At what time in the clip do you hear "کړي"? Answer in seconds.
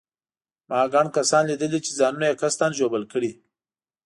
3.11-3.31